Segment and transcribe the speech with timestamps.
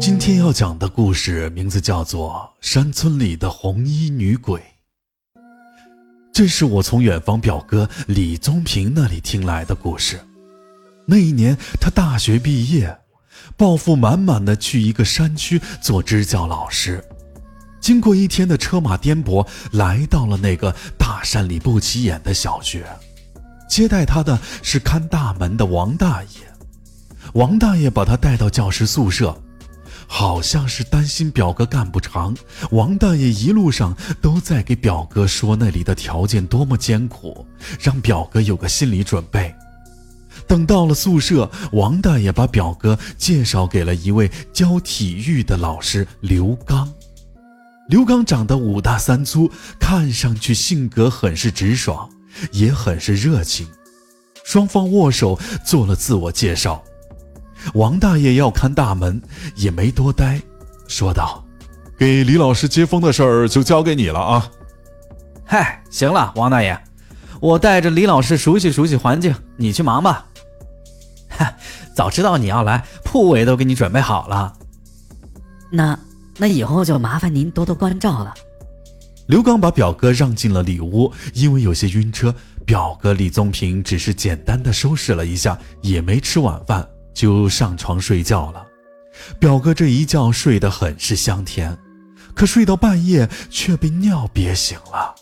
[0.00, 4.58] 今天要讲的故事名字叫做《山村里的红衣女鬼》。
[6.32, 10.18] 这是我从远方表哥李宗平那里听来的故事。
[11.04, 12.98] 那一年，他大学毕业，
[13.58, 17.04] 抱负满满的去一个山区做支教老师。
[17.78, 22.86] 经过一天的车马颠簸，来到了那个大山里不起眼的小学。
[23.68, 26.30] 接待他的是看大门的王大爷。
[27.34, 29.38] 王大爷把他带到教师宿舍。
[30.12, 32.34] 好像是担心表哥干不长，
[32.72, 37.46] 王大爷一路上都在给表哥说那里的条件多么艰苦，
[37.80, 39.54] 让表哥有个心理准备。
[40.48, 46.92] 等到了宿舍，王大爷把表哥介绍给了一位教体育的老师刘刚。
[47.88, 49.48] 刘刚长得五大三粗，
[49.78, 52.10] 看上去性格很是直爽，
[52.50, 53.68] 也很是热情。
[54.44, 56.82] 双方握手做了自我介绍。
[57.74, 59.20] 王大爷要看大门，
[59.54, 60.40] 也没多待，
[60.88, 61.44] 说道
[61.98, 64.50] ：“给李老师接风的事儿就交给你了啊。
[65.44, 66.78] ”“嗨，行了，王大爷，
[67.40, 70.26] 我带着李老师熟悉熟悉环境，你去忙吧。
[71.30, 71.54] ”“哈，
[71.94, 74.52] 早知道你要来，铺位都给你准备好了。
[75.70, 75.98] ”“那
[76.38, 78.34] 那以后就麻烦您多多关照了。”
[79.28, 82.34] 刘刚把表哥让进了里屋，因为有些晕车，
[82.66, 86.84] 表哥李宗平只是简单的收拾了一下，也没吃晚饭。
[87.12, 88.64] 就上床睡觉了，
[89.38, 91.76] 表哥这一觉睡得很是香甜，
[92.34, 95.14] 可睡到半夜却被尿憋醒了。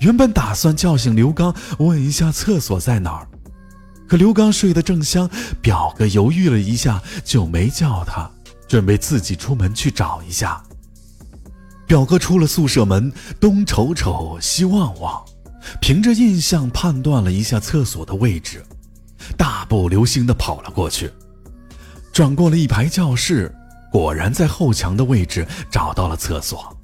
[0.00, 3.28] 原本打算叫醒刘刚问一下厕所在哪儿，
[4.08, 5.28] 可刘刚睡得正香，
[5.60, 8.30] 表哥犹豫了一下就没叫他，
[8.66, 10.62] 准备自己出门去找一下。
[11.86, 15.22] 表哥出了宿舍门，东瞅瞅西望望，
[15.80, 18.64] 凭着印象判断了一下厕所的位置。
[19.36, 21.10] 大步流星地跑了过去，
[22.12, 23.54] 转过了一排教室，
[23.92, 26.76] 果然在后墙的位置找到了厕所。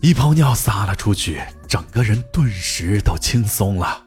[0.00, 4.04] 一泡尿撒了出去，整个人顿时都轻松了。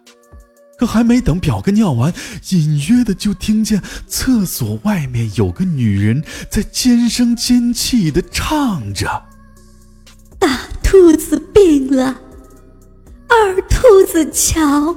[0.78, 2.12] 可还没等表哥尿完，
[2.50, 9.25] 隐约的就听见厕所外面有个女人在尖声尖气的唱着
[10.40, 12.20] ：“大兔子病了，
[13.30, 14.96] 二兔子瞧。”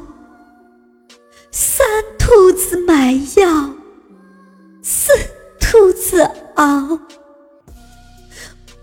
[2.27, 3.75] 兔子买药，
[4.83, 5.13] 四
[5.61, 6.23] 兔子
[6.55, 6.99] 熬，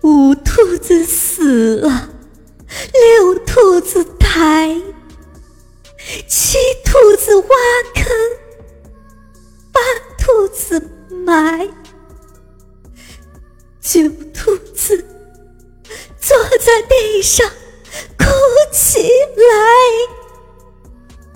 [0.02, 2.09] 五兔子死了，
[2.94, 4.79] 六兔子抬，
[6.28, 7.47] 七兔子挖
[7.96, 8.06] 坑，
[9.72, 9.81] 八
[10.19, 10.79] 兔子
[11.25, 11.68] 埋，
[13.81, 15.03] 九兔子
[16.19, 17.50] 坐在地上
[18.19, 18.25] 哭
[18.72, 20.21] 起来。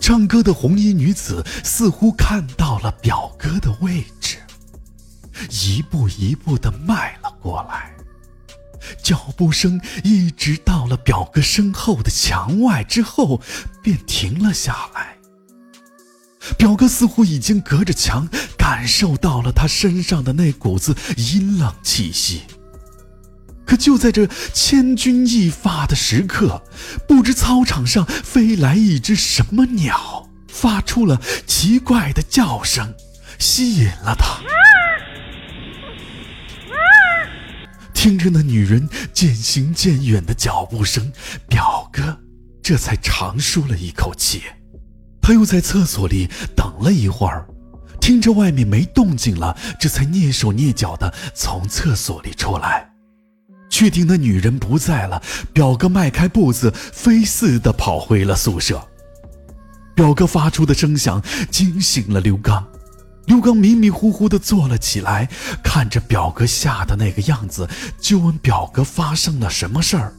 [0.05, 4.38] 唱歌的红衣女子似乎看到了表哥的位置，
[5.49, 7.91] 一步一步的迈了过来，
[9.01, 13.41] 脚步声一直到了表哥身后的墙外之后，
[13.81, 15.17] 便停了下来。
[16.55, 22.43] 表哥似乎已经隔着墙感受到了他身上的那股子阴冷气息。
[23.65, 26.63] 可就在这千钧一发的时刻，
[27.07, 32.93] 不知操场上飞来一只什么鸟，发出了奇怪的叫声，
[33.39, 34.39] 吸引了他。
[37.93, 41.11] 听着那女人渐行渐远的脚步声，
[41.47, 42.19] 表哥
[42.61, 44.43] 这才长舒了一口气。
[45.19, 47.47] 他又在厕所里等了一会儿，
[47.99, 52.94] 听着外面没动静了，这才蹑手蹑脚的从厕所里出来。
[53.75, 55.21] 确定那女人不在了，
[55.51, 58.81] 表哥迈开步子，飞似的跑回了宿舍。
[59.93, 61.21] 表哥发出的声响
[61.51, 62.65] 惊醒了刘刚，
[63.25, 65.27] 刘刚迷迷糊糊的坐了起来，
[65.61, 67.67] 看着表哥吓的那个样子，
[67.99, 70.13] 就问表哥发生了什么事儿。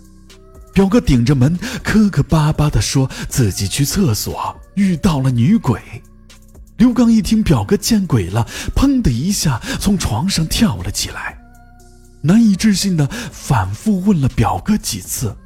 [0.75, 5.81] 表哥顶着门，磕磕巴巴的说自己去厕所遇到了女鬼。
[6.77, 11.39] 刘刚一听表哥见鬼了，砰的一下从床上跳了起来。
[12.23, 15.37] 难以置信的反复问了表哥几次，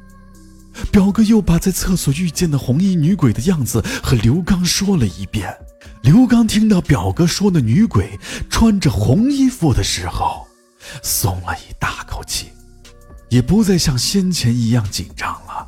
[0.91, 5.55] 表哥又把在厕所遇见的红衣女鬼的样子和刘刚说了一遍。
[6.01, 8.19] 刘刚听到表哥说的女鬼
[8.49, 10.47] 穿着红衣服的时候，
[11.03, 12.47] 松了一大口气，
[13.29, 15.67] 也不再像先前一样紧张了。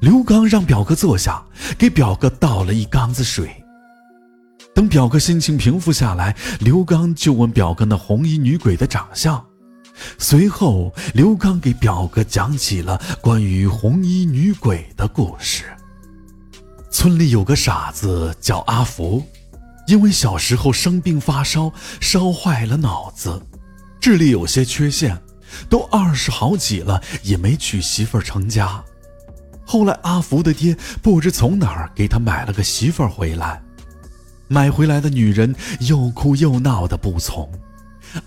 [0.00, 1.42] 刘刚让表哥坐下，
[1.76, 3.62] 给表哥倒了一缸子水。
[4.74, 9.44] 等表哥心情平复下来，刘刚就问表哥那红衣女鬼的长相。
[10.18, 15.64] 随后，刘刚给表哥讲起了关于红衣女鬼的故事。
[16.90, 19.22] 村里有个傻子叫阿福，
[19.86, 23.42] 因为小时候生病发烧，烧坏了脑子，
[24.00, 25.20] 智力有些缺陷，
[25.68, 28.82] 都二十好几了也没娶媳妇成家。
[29.64, 33.60] 后来阿福的爹不知从哪儿给他买了个媳妇儿回来，
[34.48, 37.50] 买回来的女人又哭又闹的不从，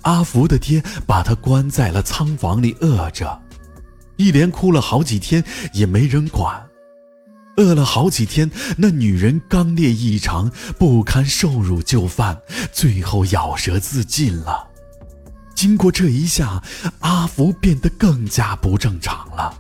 [0.02, 3.42] 阿福的爹把他关在了仓房里饿着，
[4.18, 5.44] 一连哭了好几天
[5.74, 6.62] 也没人管。
[7.58, 12.40] 饿了好几天，那女人刚烈异常，不堪受辱就范，
[12.72, 14.66] 最后咬舌自尽了。
[15.56, 16.64] 经过这一下，
[17.00, 19.54] 阿福变得更加不正常了。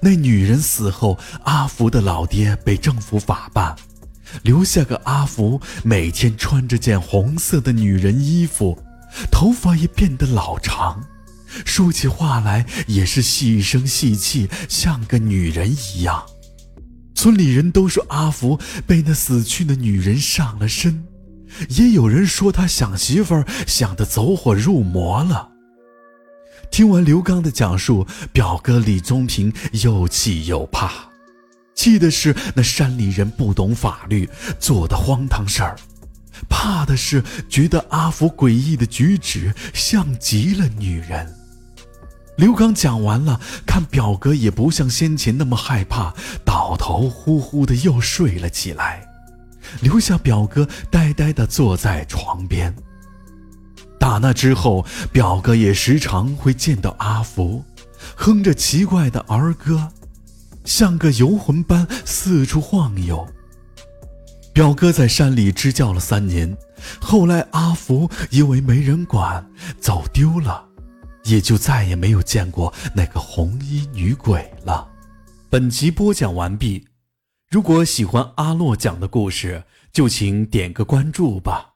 [0.00, 3.74] 那女人死后，阿福的老爹被政府法办，
[4.42, 8.78] 留下个阿福，每天穿着件红色的女人衣服，
[9.30, 11.04] 头发也变得老长，
[11.64, 16.24] 说起话来也是细声细气，像个女人一样。
[17.14, 21.04] 村里人都说阿福被那死去的女人上了身，
[21.68, 25.48] 也有人说他想媳妇儿想得走火入魔了。
[26.70, 29.52] 听完刘刚的讲述，表哥李宗平
[29.82, 30.90] 又气又怕，
[31.74, 34.28] 气的是那山里人不懂法律
[34.58, 35.76] 做的荒唐事儿，
[36.48, 41.34] 怕的是觉得阿福诡异的举止像极了女人。
[42.36, 46.14] 刘刚讲完了，看表哥也不像先前那么害怕，
[46.44, 49.06] 倒头呼呼的又睡了起来，
[49.82, 52.74] 留下表哥呆呆的坐在床边。
[53.98, 57.62] 打那之后，表哥也时常会见到阿福，
[58.16, 59.88] 哼着奇怪的儿歌，
[60.64, 63.28] 像个游魂般四处晃悠。
[64.52, 66.56] 表哥在山里支教了三年，
[67.00, 69.50] 后来阿福因为没人管，
[69.80, 70.66] 走丢了。
[71.24, 74.88] 也就再也没有见过那个红衣女鬼了。
[75.50, 76.86] 本集播讲完毕，
[77.50, 81.69] 如果喜欢阿洛讲的故事，就请点个关注吧。